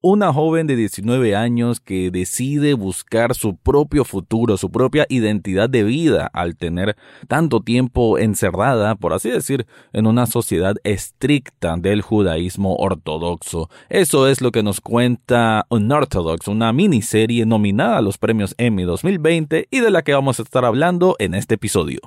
[0.00, 5.82] Una joven de 19 años que decide buscar su propio futuro, su propia identidad de
[5.82, 12.76] vida al tener tanto tiempo encerrada, por así decir, en una sociedad estricta del judaísmo
[12.76, 13.70] ortodoxo.
[13.88, 19.66] Eso es lo que nos cuenta Unorthodox, una miniserie nominada a los premios Emmy 2020
[19.68, 21.98] y de la que vamos a estar hablando en este episodio.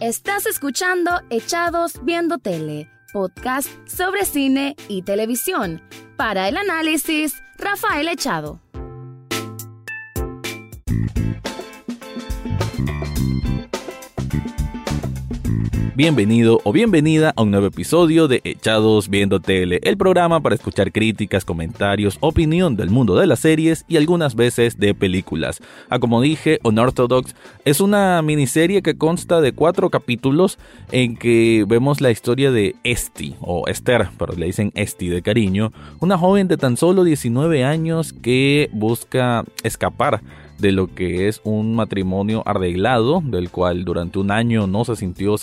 [0.00, 5.82] Estás escuchando Echados Viendo Tele podcast sobre cine y televisión.
[6.16, 8.60] Para el análisis, Rafael Echado.
[15.96, 20.92] Bienvenido o bienvenida a un nuevo episodio de Echados Viendo Tele, el programa para escuchar
[20.92, 25.62] críticas, comentarios, opinión del mundo de las series y algunas veces de películas.
[25.88, 30.58] Ah, como dije, Unorthodox es una miniserie que consta de cuatro capítulos
[30.92, 35.72] en que vemos la historia de Esti, o Esther, pero le dicen Esti de cariño,
[36.00, 40.20] una joven de tan solo 19 años que busca escapar
[40.58, 45.36] de lo que es un matrimonio arreglado, del cual durante un año no se sintió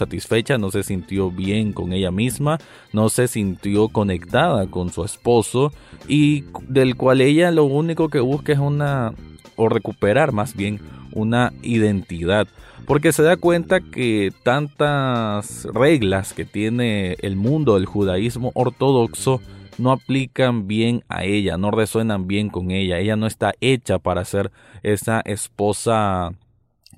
[0.57, 2.59] no se sintió bien con ella misma,
[2.91, 5.71] no se sintió conectada con su esposo
[6.07, 9.13] y del cual ella lo único que busca es una,
[9.55, 10.79] o recuperar más bien,
[11.13, 12.47] una identidad.
[12.85, 19.39] Porque se da cuenta que tantas reglas que tiene el mundo del judaísmo ortodoxo
[19.77, 22.99] no aplican bien a ella, no resuenan bien con ella.
[22.99, 24.51] Ella no está hecha para ser
[24.83, 26.33] esa esposa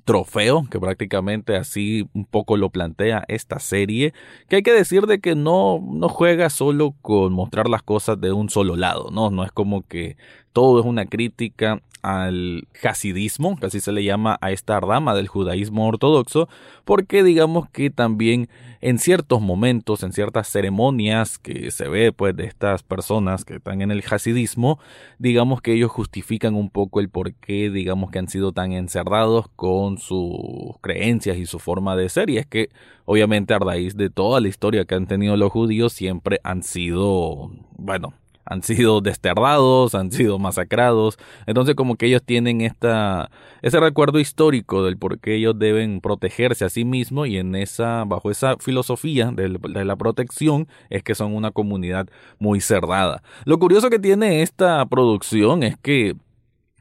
[0.06, 4.14] trofeo, que prácticamente así un poco lo plantea esta serie,
[4.48, 8.32] que hay que decir de que no, no juega solo con mostrar las cosas de
[8.32, 9.30] un solo lado, ¿no?
[9.30, 10.16] No es como que
[10.52, 15.26] todo es una crítica al hasidismo, que así se le llama a esta rama del
[15.26, 16.48] judaísmo ortodoxo,
[16.84, 18.48] porque digamos que también
[18.80, 23.82] en ciertos momentos, en ciertas ceremonias que se ve pues de estas personas que están
[23.82, 24.78] en el hasidismo,
[25.18, 29.48] digamos que ellos justifican un poco el por qué digamos que han sido tan encerrados
[29.56, 32.70] con sus creencias y su forma de ser, y es que
[33.04, 37.50] obviamente a raíz de toda la historia que han tenido los judíos siempre han sido,
[37.76, 38.14] bueno,
[38.46, 41.18] han sido desterrados, han sido masacrados.
[41.46, 43.30] Entonces como que ellos tienen esta,
[43.62, 48.04] ese recuerdo histórico del por qué ellos deben protegerse a sí mismos y en esa,
[48.04, 52.08] bajo esa filosofía de, de la protección es que son una comunidad
[52.38, 53.22] muy cerrada.
[53.44, 56.14] Lo curioso que tiene esta producción es que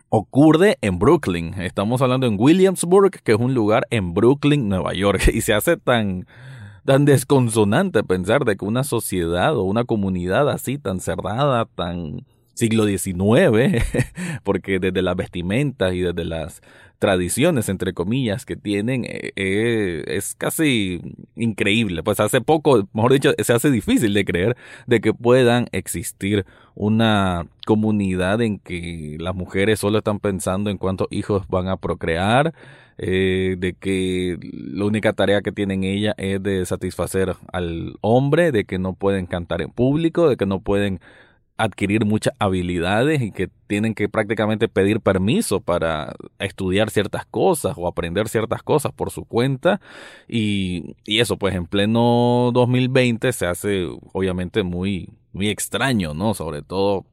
[0.09, 1.55] ocurre en Brooklyn.
[1.61, 5.77] Estamos hablando en Williamsburg, que es un lugar en Brooklyn, Nueva York, y se hace
[5.77, 6.25] tan
[6.85, 12.85] tan desconsonante pensar de que una sociedad o una comunidad así tan cerrada, tan siglo
[12.85, 13.83] XIX,
[14.43, 16.61] porque desde las vestimentas y desde las
[16.99, 21.01] tradiciones, entre comillas, que tienen, eh, eh, es casi
[21.35, 22.03] increíble.
[22.03, 24.55] Pues hace poco, mejor dicho, se hace difícil de creer
[24.87, 31.07] de que puedan existir una comunidad en que las mujeres solo están pensando en cuántos
[31.11, 32.53] hijos van a procrear,
[32.97, 38.65] eh, de que la única tarea que tienen ella es de satisfacer al hombre, de
[38.65, 40.99] que no pueden cantar en público, de que no pueden
[41.57, 47.87] adquirir muchas habilidades y que tienen que prácticamente pedir permiso para estudiar ciertas cosas o
[47.87, 49.79] aprender ciertas cosas por su cuenta
[50.27, 56.33] y, y eso pues en pleno 2020 se hace obviamente muy muy extraño, ¿no?
[56.33, 57.05] Sobre todo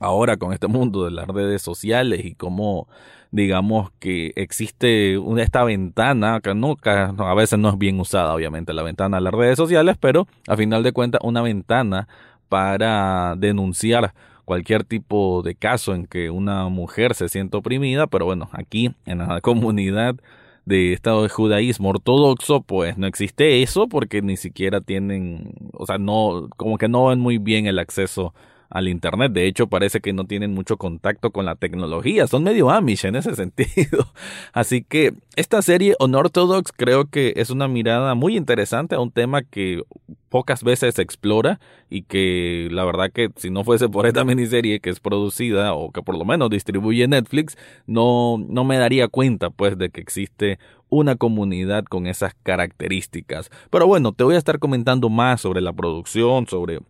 [0.00, 2.88] ahora con este mundo de las redes sociales y cómo
[3.32, 8.82] digamos que existe esta ventana que nunca a veces no es bien usada obviamente la
[8.82, 12.08] ventana de las redes sociales pero a final de cuentas una ventana
[12.48, 18.50] para denunciar cualquier tipo de caso en que una mujer se siente oprimida pero bueno
[18.52, 20.16] aquí en la comunidad
[20.64, 25.98] de estado de judaísmo ortodoxo, pues no existe eso porque ni siquiera tienen, o sea,
[25.98, 28.32] no, como que no ven muy bien el acceso
[28.72, 29.32] al Internet.
[29.32, 32.26] De hecho, parece que no tienen mucho contacto con la tecnología.
[32.26, 34.06] Son medio Amish en ese sentido.
[34.52, 39.42] Así que esta serie Unorthodox creo que es una mirada muy interesante a un tema
[39.42, 39.82] que
[40.28, 41.60] pocas veces se explora
[41.90, 45.92] y que la verdad que si no fuese por esta miniserie que es producida o
[45.92, 50.58] que por lo menos distribuye Netflix, no, no me daría cuenta pues de que existe
[50.88, 53.50] una comunidad con esas características.
[53.70, 56.80] Pero bueno, te voy a estar comentando más sobre la producción, sobre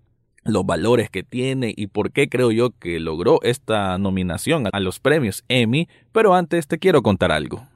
[0.44, 5.00] los valores que tiene y por qué creo yo que logró esta nominación a los
[5.00, 7.66] premios Emmy, pero antes te quiero contar algo.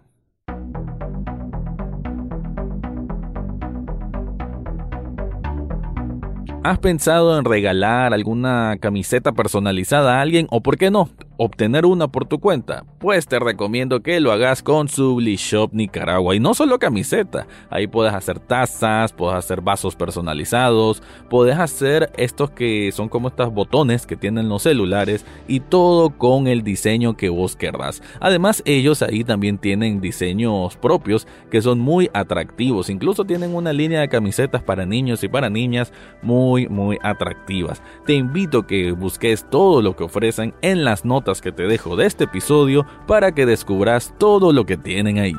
[6.67, 11.09] ¿Has pensado en regalar alguna camiseta personalizada a alguien o por qué no?
[11.37, 12.85] Obtener una por tu cuenta?
[12.99, 16.35] Pues te recomiendo que lo hagas con Sublishop Nicaragua.
[16.35, 22.50] Y no solo camiseta, ahí puedes hacer tazas, puedes hacer vasos personalizados, puedes hacer estos
[22.50, 27.29] que son como estos botones que tienen los celulares y todo con el diseño que
[27.29, 28.03] vos querrás.
[28.21, 32.91] Además, ellos ahí también tienen diseños propios que son muy atractivos.
[32.91, 35.93] Incluso tienen una línea de camisetas para niños y para niñas
[36.23, 37.83] muy, muy atractivas.
[38.06, 41.96] Te invito a que busques todo lo que ofrecen en las notas que te dejo
[41.96, 45.34] de este episodio para que descubras todo lo que tienen ahí.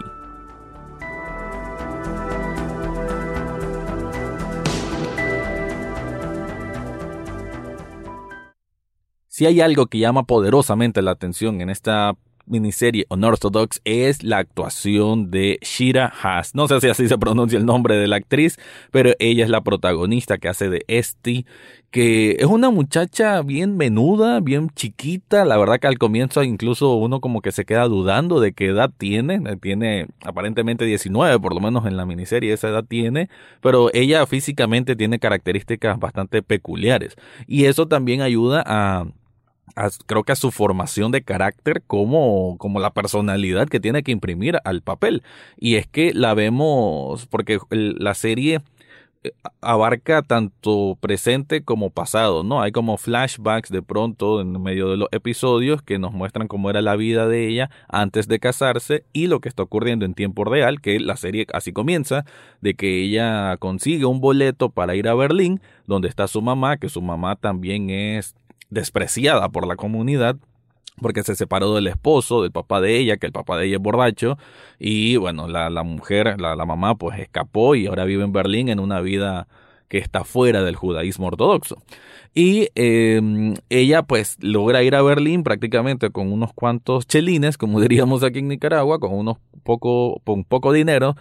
[9.28, 12.16] Si hay algo que llama poderosamente la atención en esta
[12.48, 16.56] miniserie Unorthodox es la actuación de Shira Haas.
[16.56, 18.58] No sé si así se pronuncia el nombre de la actriz,
[18.92, 21.46] pero ella es la protagonista que hace de Esti,
[21.92, 25.46] que es una muchacha bien menuda, bien chiquita.
[25.46, 28.92] La verdad que al comienzo incluso uno como que se queda dudando de qué edad
[28.98, 29.40] tiene.
[29.58, 33.30] Tiene aparentemente 19, por lo menos en la miniserie esa edad tiene,
[33.62, 37.16] pero ella físicamente tiene características bastante peculiares.
[37.48, 39.06] Y eso también ayuda a
[40.06, 44.60] creo que a su formación de carácter como, como la personalidad que tiene que imprimir
[44.64, 45.24] al papel.
[45.58, 48.62] Y es que la vemos, porque la serie
[49.24, 49.32] eh,
[49.62, 52.62] abarca tanto presente como pasado, ¿no?
[52.62, 56.82] Hay como flashbacks de pronto en medio de los episodios que nos muestran cómo era
[56.82, 60.82] la vida de ella antes de casarse y lo que está ocurriendo en tiempo real,
[60.82, 62.26] que la serie así comienza,
[62.62, 66.90] de que ella consigue un boleto para ir a Berlín, donde está su mamá, que
[66.90, 68.36] su mamá también es
[68.70, 70.38] despreciada por la comunidad
[71.02, 73.82] porque se separó del esposo, del papá de ella, que el papá de ella es
[73.82, 74.38] borracho,
[74.80, 78.70] y bueno, la, la mujer, la, la, mamá, pues escapó y ahora vive en Berlín
[78.70, 79.48] en una vida
[79.90, 81.78] que está fuera del judaísmo ortodoxo.
[82.34, 88.24] Y em, ella pues logra ir a Berlín prácticamente con unos cuantos chelines, como diríamos
[88.24, 91.16] aquí en Nicaragua, con unos poco, con poco dinero,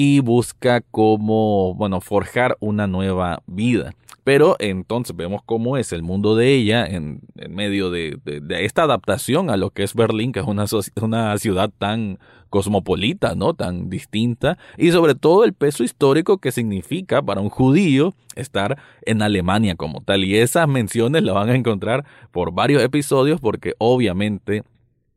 [0.00, 3.94] y busca cómo, bueno, forjar una nueva vida.
[4.22, 8.16] Pero entonces vemos cómo es el mundo de ella en, medio de,
[8.60, 10.66] esta adaptación a lo que es Berlín, que es una,
[11.02, 13.54] una ciudad tan cosmopolita, ¿no?
[13.54, 14.56] Tan distinta.
[14.76, 20.00] Y sobre todo el peso histórico que significa para un judío estar en Alemania como
[20.02, 20.22] tal.
[20.24, 24.62] Y esas menciones las van a encontrar por varios episodios porque obviamente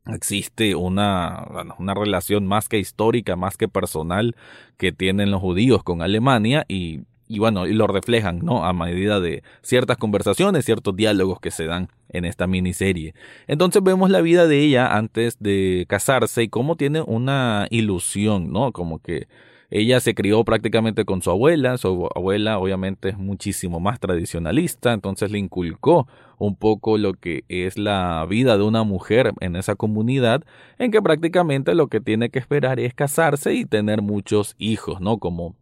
[0.06, 1.46] existe una,
[1.78, 4.36] una relación más que histórica, más que personal
[4.76, 8.64] que tienen los judíos con Alemania y, y bueno, y lo reflejan, ¿no?
[8.64, 13.14] A medida de ciertas conversaciones, ciertos diálogos que se dan en esta miniserie.
[13.46, 18.72] Entonces vemos la vida de ella antes de casarse y cómo tiene una ilusión, ¿no?
[18.72, 19.28] Como que
[19.74, 25.30] ella se crió prácticamente con su abuela, su abuela obviamente es muchísimo más tradicionalista, entonces
[25.30, 30.44] le inculcó un poco lo que es la vida de una mujer en esa comunidad,
[30.78, 35.16] en que prácticamente lo que tiene que esperar es casarse y tener muchos hijos, ¿no?
[35.16, 35.56] Como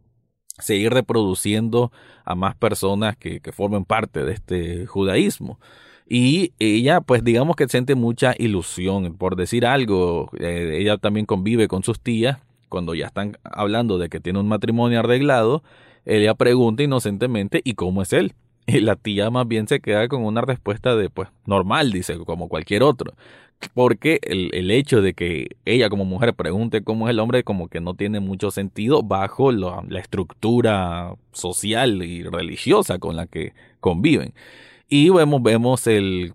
[0.59, 1.93] seguir reproduciendo
[2.25, 5.57] a más personas que, que formen parte de este judaísmo.
[6.05, 11.69] Y ella, pues digamos que siente mucha ilusión, por decir algo, eh, ella también convive
[11.69, 12.39] con sus tías
[12.71, 15.61] cuando ya están hablando de que tiene un matrimonio arreglado,
[16.05, 18.33] ella pregunta inocentemente ¿y cómo es él?
[18.65, 22.47] Y la tía más bien se queda con una respuesta de pues normal, dice, como
[22.47, 23.13] cualquier otro.
[23.73, 27.67] Porque el, el hecho de que ella como mujer pregunte cómo es el hombre como
[27.67, 34.33] que no tiene mucho sentido bajo la, estructura social y religiosa con la que conviven.
[34.87, 36.33] Y vemos, vemos el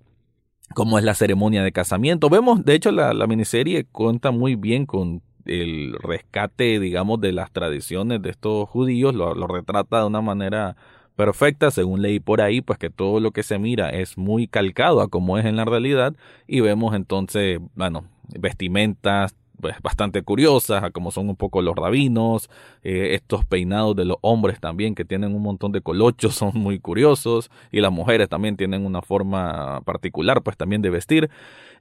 [0.75, 2.29] cómo es la ceremonia de casamiento.
[2.29, 7.51] Vemos, de hecho, la, la miniserie cuenta muy bien con el rescate, digamos, de las
[7.51, 10.77] tradiciones de estos judíos, lo, retrata de una manera
[11.17, 15.01] perfecta, según leí por ahí, pues que todo lo que se mira es muy calcado
[15.01, 16.15] a como es en la realidad
[16.47, 18.05] y vemos entonces, bueno,
[18.39, 22.51] vestimentas pues bastante curiosas, a como son un poco los rabinos,
[22.83, 26.79] eh, estos peinados de los hombres también que tienen un montón de colochos son muy
[26.79, 31.31] curiosos y las mujeres también tienen una forma particular pues también de vestir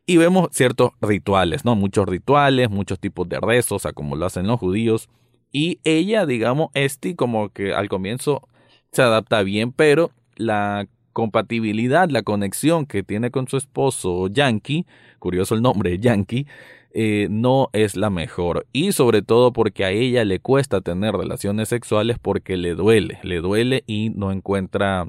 [0.05, 1.75] y vemos ciertos rituales, ¿no?
[1.75, 5.09] Muchos rituales, muchos tipos de rezos, a como lo hacen los judíos.
[5.51, 8.47] Y ella, digamos, este como que al comienzo
[8.91, 14.85] se adapta bien, pero la compatibilidad, la conexión que tiene con su esposo Yankee,
[15.17, 16.45] curioso el nombre, Yankee,
[16.93, 18.67] eh, no es la mejor.
[18.73, 23.41] Y sobre todo porque a ella le cuesta tener relaciones sexuales porque le duele, le
[23.41, 25.07] duele y no encuentra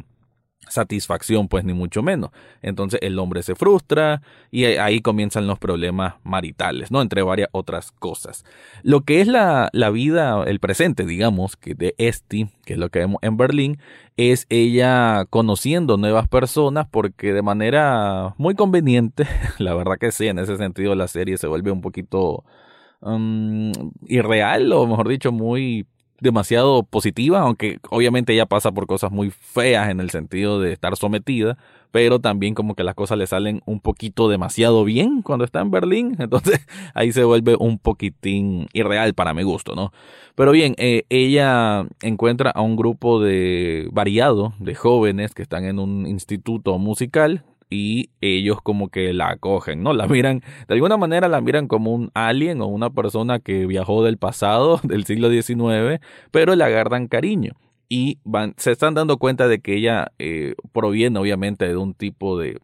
[0.69, 2.31] satisfacción, pues ni mucho menos.
[2.63, 7.03] Entonces el hombre se frustra y ahí comienzan los problemas maritales, ¿no?
[7.03, 8.45] Entre varias otras cosas.
[8.83, 12.89] Lo que es la, la vida, el presente, digamos, que de Esti, que es lo
[12.89, 13.79] que vemos en Berlín,
[14.17, 19.27] es ella conociendo nuevas personas porque de manera muy conveniente,
[19.59, 22.45] la verdad que sí, en ese sentido la serie se vuelve un poquito
[23.01, 23.73] um,
[24.07, 25.87] irreal o mejor dicho muy
[26.21, 30.97] demasiado positiva, aunque obviamente ella pasa por cosas muy feas en el sentido de estar
[30.97, 31.59] sometida,
[31.91, 35.71] pero también como que las cosas le salen un poquito demasiado bien cuando está en
[35.71, 39.93] Berlín, entonces ahí se vuelve un poquitín irreal para mi gusto, ¿no?
[40.35, 45.79] Pero bien, eh, ella encuentra a un grupo de variado de jóvenes que están en
[45.79, 49.93] un instituto musical, y ellos como que la acogen, ¿no?
[49.93, 54.05] La miran, de alguna manera la miran como un alien o una persona que viajó
[54.05, 57.55] del pasado, del siglo XIX, pero le agarran cariño.
[57.89, 62.39] Y van, se están dando cuenta de que ella eh, proviene obviamente de un tipo
[62.39, 62.59] de,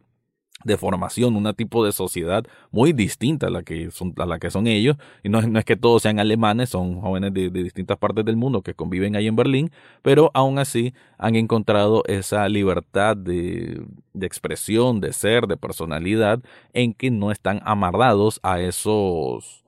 [0.63, 4.51] de formación, un tipo de sociedad muy distinta a la que son, a la que
[4.51, 4.97] son ellos.
[5.23, 8.61] Y no, no es que todos sean alemanes, son jóvenes de, distintas partes del mundo
[8.61, 15.01] que conviven ahí en Berlín, pero aún así han encontrado esa libertad de, de expresión,
[15.01, 16.39] de ser, de personalidad,
[16.73, 19.62] en que no están amarrados a esos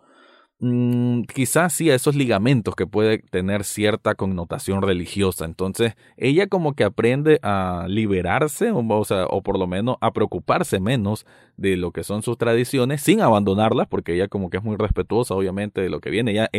[0.59, 5.43] Mm, quizás sí a esos ligamentos que puede tener cierta connotación religiosa.
[5.43, 11.25] Entonces, ella como que aprende a liberarse, o, por lo menos a preocuparse menos
[11.57, 15.35] de lo que son sus tradiciones, sin abandonarlas, porque ella como que es muy respetuosa,
[15.35, 16.31] obviamente, de lo que viene.
[16.31, 16.49] Ella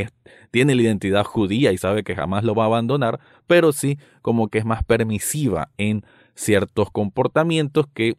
[0.51, 4.49] tiene la identidad judía y sabe que jamás lo va a abandonar, pero sí como
[4.49, 8.17] que es más permisiva en ciertos comportamientos que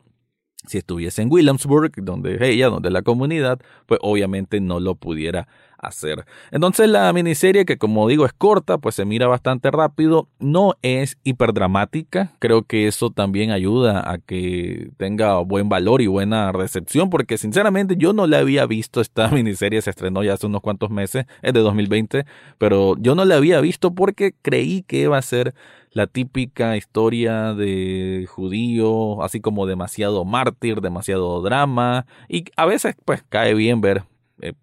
[0.65, 6.25] si estuviese en Williamsburg, donde ella, donde la comunidad, pues obviamente no lo pudiera hacer.
[6.51, 11.17] Entonces la miniserie, que como digo es corta, pues se mira bastante rápido, no es
[11.23, 17.37] hiperdramática, creo que eso también ayuda a que tenga buen valor y buena recepción, porque
[17.37, 21.25] sinceramente yo no la había visto, esta miniserie se estrenó ya hace unos cuantos meses,
[21.41, 22.25] es de 2020,
[22.57, 25.53] pero yo no la había visto porque creí que iba a ser
[25.91, 33.23] la típica historia de judío, así como demasiado mártir, demasiado drama, y a veces pues
[33.27, 34.03] cae bien ver
[34.41, 34.53] eh,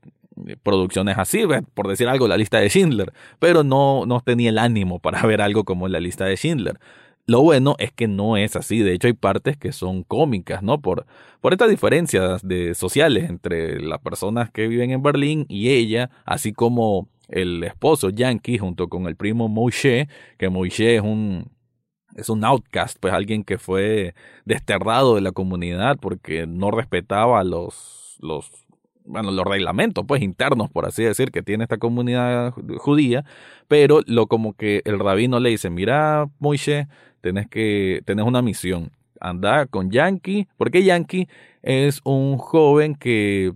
[0.63, 4.99] producciones así, por decir algo, la lista de Schindler, pero no, no tenía el ánimo
[4.99, 6.79] para ver algo como la lista de Schindler.
[7.27, 10.83] Lo bueno es que no es así, de hecho hay partes que son cómicas, ¿no?
[10.83, 11.07] Por,
[11.41, 16.53] por estas diferencias de, sociales entre las personas que viven en Berlín y ella, así
[16.53, 21.51] como el esposo Yankee junto con el primo Moshe, que Moshe es un,
[22.15, 24.15] es un outcast, pues alguien que fue
[24.45, 28.51] desterrado de la comunidad porque no respetaba los, los
[29.05, 33.25] bueno, los reglamentos, pues internos, por así decir, que tiene esta comunidad judía,
[33.69, 36.89] pero lo como que el rabino le dice, mira, Moishe,
[37.21, 41.29] tenés que, tenés una misión, anda con Yankee, porque Yankee
[41.63, 43.53] es un joven que,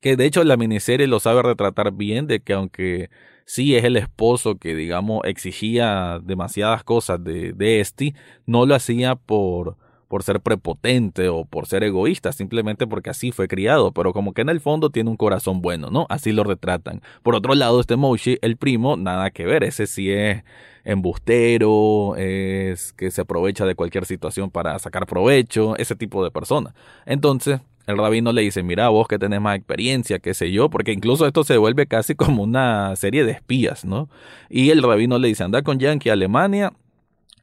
[0.00, 3.10] que de hecho la miniserie lo sabe retratar bien, de que aunque
[3.46, 8.14] sí es el esposo que, digamos, exigía demasiadas cosas de, de Esti,
[8.46, 9.76] no lo hacía por,
[10.14, 14.42] por ser prepotente o por ser egoísta, simplemente porque así fue criado, pero como que
[14.42, 16.06] en el fondo tiene un corazón bueno, ¿no?
[16.08, 17.02] Así lo retratan.
[17.24, 20.44] Por otro lado, este Moshi, el primo, nada que ver, ese sí es
[20.84, 26.76] embustero, es que se aprovecha de cualquier situación para sacar provecho, ese tipo de persona.
[27.06, 30.92] Entonces, el rabino le dice, mira vos que tenés más experiencia, qué sé yo, porque
[30.92, 34.08] incluso esto se vuelve casi como una serie de espías, ¿no?
[34.48, 36.72] Y el rabino le dice, anda con Yankee a Alemania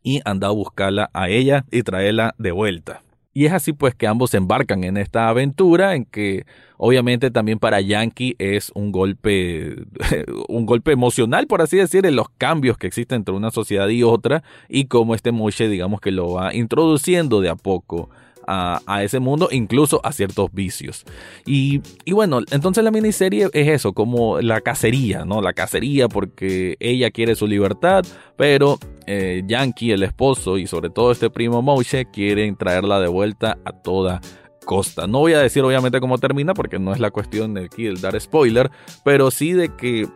[0.04, 3.02] y anda a buscarla a ella y traerla de vuelta.
[3.34, 6.46] Y es así pues que ambos se embarcan en esta aventura en que
[6.78, 9.76] obviamente también para Yankee es un golpe
[10.50, 14.04] un golpe emocional por así decir en los cambios que existen entre una sociedad y
[14.04, 18.10] otra y cómo este Moshe digamos que lo va introduciendo de a poco
[18.52, 21.06] a, ese mundo, incluso a ciertos vicios.
[21.46, 21.82] Y,
[22.12, 25.42] bueno, entonces la miniserie es eso, como la cacería, ¿no?
[25.42, 28.06] La cacería porque ella quiere su libertad,
[28.36, 28.78] pero
[29.08, 33.72] eh, Yankee, el esposo, y sobre todo este primo Moshe, quieren traerla de vuelta a
[33.72, 34.22] toda
[34.66, 35.08] costa.
[35.08, 38.02] No voy a decir obviamente cómo termina porque no es la cuestión de aquí el
[38.02, 38.70] dar spoiler,
[39.04, 40.08] pero sí de que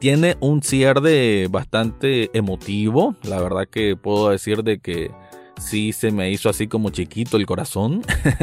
[0.00, 3.14] tiene un cierre bastante emotivo.
[3.22, 5.10] La verdad que puedo decir de que
[5.60, 8.02] sí se me hizo así como chiquito el corazón.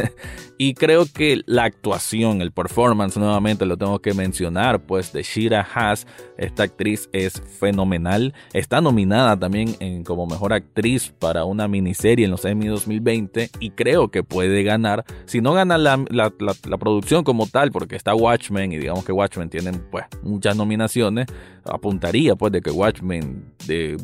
[0.58, 5.68] y creo que la actuación, el performance, nuevamente lo tengo que mencionar, pues de Shira
[5.74, 6.08] Haas,
[6.38, 8.34] esta actriz es fenomenal.
[8.54, 13.72] Está nominada también en, como mejor actriz para una miniserie en los Emmy 2020 y
[13.72, 15.06] creo que puede ganar.
[15.26, 19.50] Si no gana la, la, producción como tal, porque está Watchmen y digamos que Watchmen
[19.50, 21.28] tienen pues muchas nominaciones,
[21.72, 23.54] apuntaría pues de que Watchmen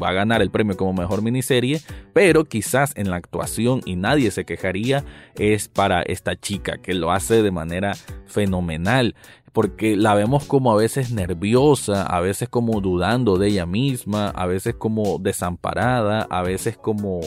[0.01, 1.82] va a ganar el premio como mejor miniserie,
[2.13, 5.03] pero quizás en la actuación y nadie se quejaría
[5.36, 7.93] es para esta chica que lo hace de manera
[8.25, 9.15] fenomenal
[9.53, 14.48] porque la vemos como a veces nerviosa, a veces como dudando de ella misma, a
[14.48, 17.22] veces como desamparada, a veces como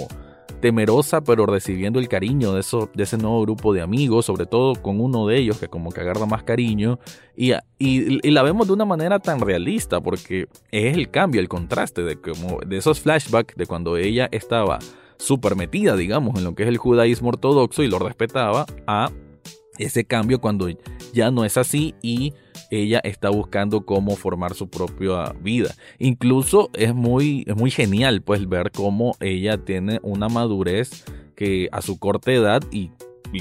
[0.67, 4.75] temerosa pero recibiendo el cariño de, eso, de ese nuevo grupo de amigos, sobre todo
[4.75, 6.99] con uno de ellos que como que agarra más cariño
[7.37, 7.53] y,
[8.33, 12.59] la vemos de una manera tan realista porque es el cambio, el contraste de, como,
[12.67, 14.81] de esos flashbacks de cuando ella estaba
[15.19, 19.13] súper metida, digamos, en lo que es el judaísmo ortodoxo y lo respetaba a
[19.79, 20.69] ese cambio cuando
[21.13, 22.33] ya no es así y
[22.71, 25.75] ella está buscando cómo formar su propia vida.
[25.99, 31.05] Incluso es muy, es muy genial pues ver cómo ella tiene una madurez
[31.35, 32.91] que a su corta edad y,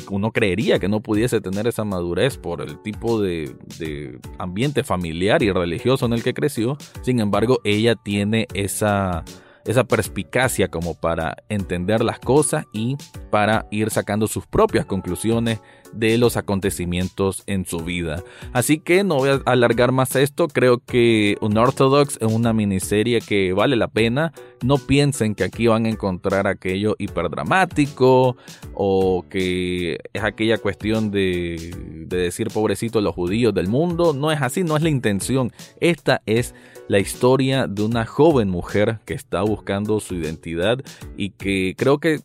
[0.09, 5.41] uno creería que no pudiese tener esa madurez por el tipo de, de ambiente familiar
[5.41, 6.77] y religioso en el que creció.
[7.01, 9.23] Sin embargo, ella tiene esa
[9.65, 12.97] esa perspicacia como para entender las cosas y
[13.31, 15.59] para ir sacando sus propias conclusiones
[15.91, 18.23] de los acontecimientos en su vida.
[18.53, 23.53] Así que no voy a alargar más esto, creo que Unorthodox es una miniserie que
[23.53, 24.33] vale la pena.
[24.63, 28.35] No piensen que aquí van a encontrar aquello hiperdramático
[28.73, 31.73] o que es aquella cuestión de,
[32.07, 34.13] de decir pobrecito los judíos del mundo.
[34.13, 35.51] No es así, no es la intención.
[35.79, 36.53] Esta es
[36.87, 40.79] la historia de una joven mujer que está buscando su identidad
[41.17, 42.19] y que creo que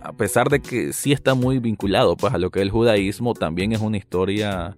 [0.00, 3.34] a pesar de que sí está muy vinculado pues a lo que es el judaísmo,
[3.34, 4.76] también es una historia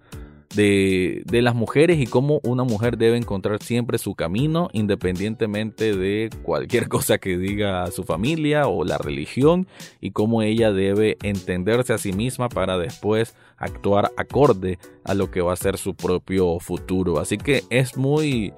[0.54, 6.30] de, de, las mujeres y cómo una mujer debe encontrar siempre su camino independientemente de
[6.42, 9.66] cualquier cosa que diga su familia o la religión
[10.00, 15.42] y cómo ella debe entenderse a sí misma para después actuar acorde a lo que
[15.42, 17.18] va a ser su propio futuro.
[17.18, 18.54] Así que es muy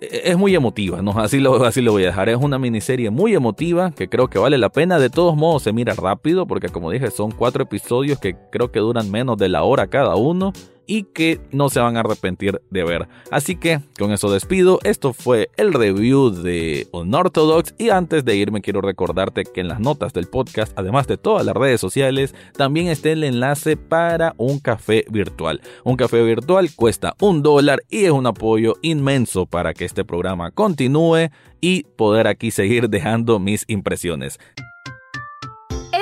[0.00, 1.12] es muy emotiva, ¿no?
[1.20, 2.28] Así lo, así lo voy a dejar.
[2.28, 4.98] Es una miniserie muy emotiva que creo que vale la pena.
[4.98, 8.80] De todos modos, se mira rápido porque, como dije, son cuatro episodios que creo que
[8.80, 10.52] duran menos de la hora cada uno
[10.90, 13.06] y que no se van a arrepentir de ver.
[13.30, 14.80] Así que con eso despido.
[14.82, 19.78] Esto fue el review de Unorthodox y antes de irme quiero recordarte que en las
[19.78, 24.58] notas del podcast, además de todas las redes sociales, también está el enlace para un
[24.58, 25.60] café virtual.
[25.84, 30.50] Un café virtual cuesta un dólar y es un apoyo inmenso para que este programa
[30.50, 31.30] continúe
[31.60, 34.40] y poder aquí seguir dejando mis impresiones.